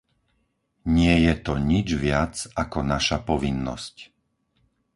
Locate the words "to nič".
1.45-1.87